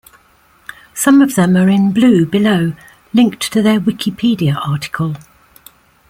[0.95, 2.73] Some of them are in blue below,
[3.13, 5.15] linked to their Wikipedia article.